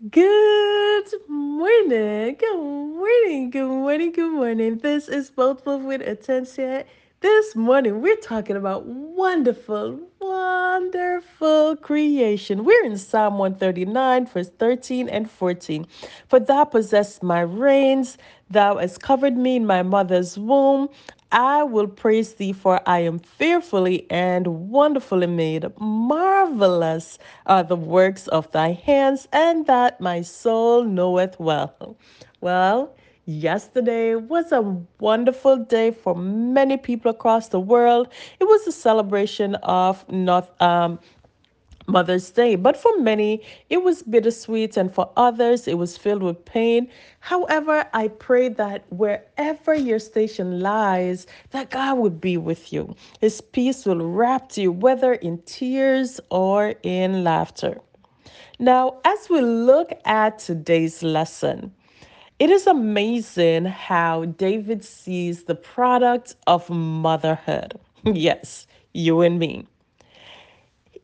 [0.00, 4.78] Good morning, good morning, good morning, good morning.
[4.78, 6.84] This is Both Love with Attention.
[7.20, 12.64] This morning we're talking about wonderful, wonderful creation.
[12.64, 15.86] We're in Psalm 139, verse 13 and 14.
[16.28, 18.18] For thou possessed my reins,
[18.50, 20.88] thou hast covered me in my mother's womb.
[21.32, 25.66] I will praise thee, for I am fearfully and wonderfully made.
[25.80, 31.96] Marvelous are the works of thy hands, and that my soul knoweth well.
[32.42, 34.62] Well, yesterday was a
[35.00, 38.08] wonderful day for many people across the world.
[38.38, 41.00] It was a celebration of North um,
[41.92, 42.56] Mother's Day.
[42.56, 46.88] But for many, it was bittersweet, and for others, it was filled with pain.
[47.20, 52.96] However, I pray that wherever your station lies, that God would be with you.
[53.20, 57.80] His peace will wrap you, whether in tears or in laughter.
[58.58, 61.72] Now, as we look at today's lesson,
[62.38, 67.78] it is amazing how David sees the product of motherhood.
[68.04, 69.66] Yes, you and me.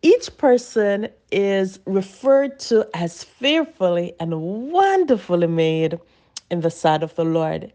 [0.03, 5.99] Each person is referred to as fearfully and wonderfully made
[6.51, 7.73] in the sight of the Lord.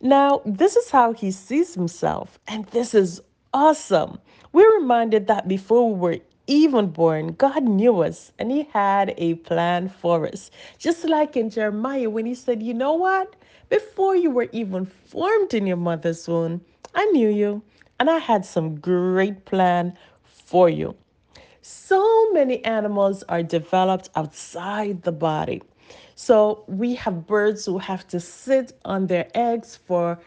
[0.00, 3.20] Now, this is how he sees himself, and this is
[3.54, 4.18] awesome.
[4.52, 9.34] We're reminded that before we were even born, God knew us and he had a
[9.34, 10.50] plan for us.
[10.78, 13.36] Just like in Jeremiah when he said, You know what?
[13.68, 16.60] Before you were even formed in your mother's womb,
[16.94, 17.62] I knew you
[18.00, 20.96] and I had some great plan for you.
[21.68, 25.62] So many animals are developed outside the body.
[26.14, 30.20] So we have birds who have to sit on their eggs for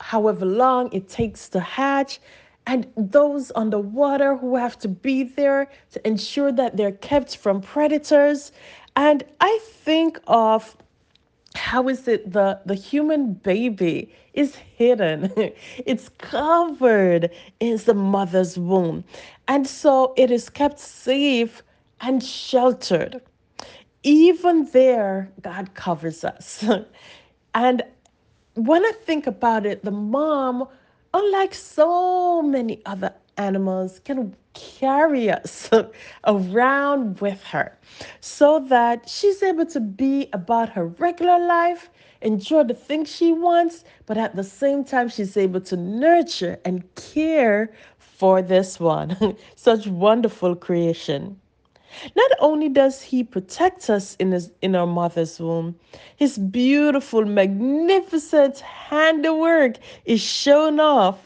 [0.00, 2.18] however long it takes to hatch,
[2.66, 7.36] and those on the water who have to be there to ensure that they're kept
[7.36, 8.50] from predators.
[8.96, 10.78] And I think of
[11.56, 15.32] how is it the the human baby is hidden?
[15.86, 17.30] It's covered
[17.60, 19.04] in the mother's womb.
[19.48, 21.62] And so it is kept safe
[22.00, 23.20] and sheltered.
[24.02, 26.64] Even there god covers us.
[27.54, 27.82] And
[28.54, 30.68] when I think about it, the mom,
[31.14, 35.70] unlike so many other animals, can carry us
[36.26, 37.76] around with her
[38.20, 41.90] so that she's able to be about her regular life,
[42.22, 46.82] enjoy the things she wants, but at the same time, she's able to nurture and
[46.94, 49.36] care for this one.
[49.56, 51.38] Such wonderful creation.
[52.14, 55.76] Not only does he protect us in his in our mother's womb,
[56.16, 61.18] his beautiful, magnificent handiwork is shown off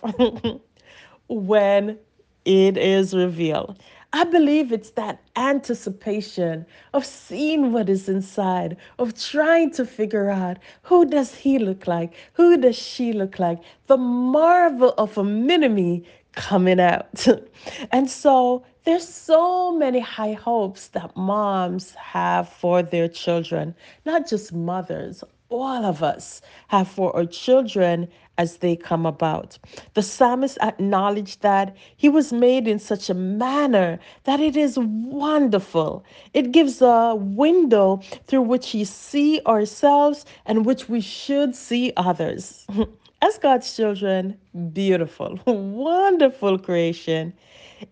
[1.29, 1.99] when
[2.45, 3.79] it is revealed.
[4.13, 10.59] I believe it's that anticipation of seeing what is inside, of trying to figure out
[10.83, 12.15] who does he look like?
[12.33, 13.61] Who does she look like?
[13.87, 17.27] The marvel of a mini coming out.
[17.93, 23.75] and so there's so many high hopes that moms have for their children,
[24.07, 28.09] not just mothers, all of us have for our children
[28.39, 29.59] as they come about.
[29.95, 36.05] The psalmist acknowledged that he was made in such a manner that it is wonderful.
[36.33, 42.67] It gives a window through which we see ourselves and which we should see others.
[43.23, 44.39] As God's children,
[44.73, 47.35] beautiful, wonderful creation.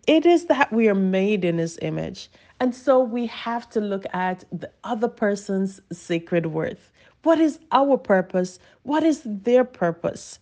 [0.07, 2.31] It is that we are made in His image.
[2.61, 6.93] And so we have to look at the other person's sacred worth.
[7.23, 8.59] What is our purpose?
[8.83, 10.39] What is their purpose?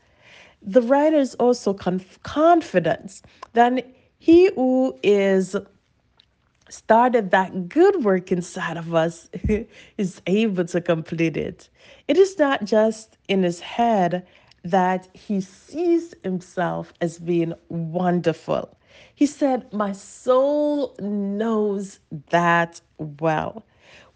[0.63, 3.87] The writer is also conf- confident that
[4.19, 5.55] he who is
[6.69, 9.29] started that good work inside of us
[9.99, 11.69] is able to complete it.
[12.09, 14.27] It is not just in his head
[14.71, 18.77] that he sees himself as being wonderful.
[19.15, 22.01] He said, My soul knows
[22.31, 23.65] that well.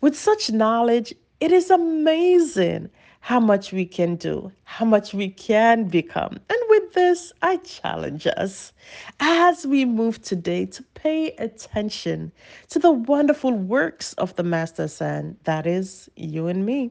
[0.01, 5.85] With such knowledge, it is amazing how much we can do, how much we can
[5.85, 6.33] become.
[6.49, 8.73] And with this, I challenge us
[9.21, 12.33] as we move today to pay attention
[12.71, 16.91] to the wonderful works of the Master's hand, that is, you and me.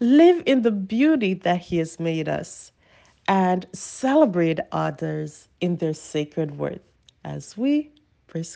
[0.00, 2.72] Live in the beauty that He has made us
[3.28, 6.82] and celebrate others in their sacred worth
[7.24, 7.92] as we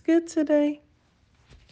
[0.00, 0.83] good today.